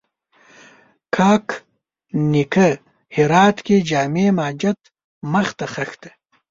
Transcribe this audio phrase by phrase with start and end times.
[1.15, 1.47] کاک
[2.31, 2.67] نیکه
[3.15, 4.79] هرات کښې جامع ماجت
[5.31, 6.11] مخ ته ښخ دی